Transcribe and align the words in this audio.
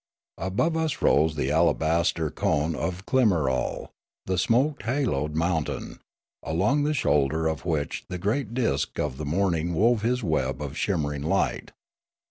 Above 0.39 0.75
us 0.75 0.99
rose 1.03 1.35
the 1.35 1.51
alabaster 1.51 2.31
cone 2.31 2.73
of 2.73 3.05
Klimarol, 3.05 3.89
the 4.25 4.39
smoke 4.39 4.81
haloed 4.81 5.35
mountain, 5.35 5.99
along 6.41 6.81
the 6.83 6.93
shoulder 6.95 7.45
of 7.45 7.65
which 7.67 8.05
the 8.07 8.17
great 8.17 8.55
disk 8.55 8.97
of 8.97 9.17
the 9.17 9.25
morning 9.25 9.75
wove 9.75 10.01
his 10.01 10.23
web 10.23 10.59
of 10.59 10.75
shimmering 10.75 11.21
light. 11.21 11.69